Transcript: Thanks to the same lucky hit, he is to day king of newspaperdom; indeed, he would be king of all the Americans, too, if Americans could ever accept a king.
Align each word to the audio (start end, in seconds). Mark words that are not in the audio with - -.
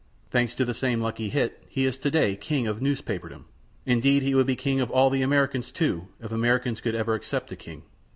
Thanks 0.31 0.55
to 0.55 0.65
the 0.65 0.73
same 0.73 0.99
lucky 0.99 1.29
hit, 1.29 1.63
he 1.69 1.85
is 1.85 1.99
to 1.99 2.09
day 2.09 2.35
king 2.35 2.65
of 2.65 2.81
newspaperdom; 2.81 3.45
indeed, 3.85 4.23
he 4.23 4.33
would 4.33 4.47
be 4.47 4.55
king 4.55 4.81
of 4.81 4.89
all 4.89 5.11
the 5.11 5.21
Americans, 5.21 5.69
too, 5.69 6.07
if 6.19 6.31
Americans 6.31 6.81
could 6.81 6.95
ever 6.95 7.13
accept 7.13 7.51
a 7.51 7.55
king. 7.55 7.83